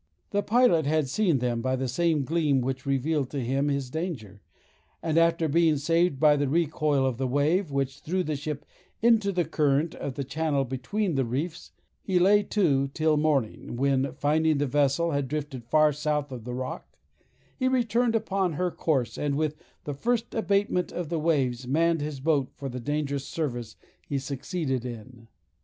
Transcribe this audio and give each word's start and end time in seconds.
The 0.31 0.41
pilot 0.41 0.87
had 0.87 1.07
seen 1.07 1.37
them 1.37 1.61
by 1.61 1.75
the 1.75 1.87
same 1.87 2.23
gleam 2.23 2.61
which 2.61 2.87
revealed 2.87 3.29
to 3.29 3.39
him 3.45 3.67
his 3.67 3.91
danger, 3.91 4.41
and 5.03 5.15
after 5.15 5.47
being 5.47 5.77
saved 5.77 6.19
by 6.19 6.35
the 6.35 6.47
recoil 6.49 7.05
of 7.05 7.17
the 7.19 7.27
wave, 7.27 7.69
which 7.69 7.99
threw 7.99 8.23
the 8.23 8.35
ship 8.35 8.65
into 9.03 9.31
the 9.31 9.45
current 9.45 9.93
of 9.93 10.15
the 10.15 10.23
channel 10.23 10.65
between 10.65 11.13
the 11.13 11.23
reefs, 11.23 11.71
he 12.01 12.17
lay 12.17 12.41
to 12.41 12.87
till 12.95 13.15
morning, 13.15 13.75
when 13.75 14.11
finding 14.13 14.57
the 14.57 14.65
vessel 14.65 15.11
had 15.11 15.27
drifted 15.27 15.63
far 15.65 15.93
south 15.93 16.31
of 16.31 16.45
the 16.45 16.53
rock, 16.55 16.97
he 17.55 17.67
returned 17.67 18.15
upon 18.15 18.53
her 18.53 18.71
course, 18.71 19.19
and 19.19 19.35
with 19.35 19.55
the 19.83 19.93
first 19.93 20.33
abatement 20.33 20.91
of 20.91 21.09
the 21.09 21.19
waves, 21.19 21.67
manned 21.67 22.01
his 22.01 22.19
boat 22.19 22.49
for 22.55 22.69
the 22.69 22.79
dangerous 22.79 23.25
service 23.27 23.75
he 24.07 24.17
succeeded 24.17 24.83
in. 24.83 25.27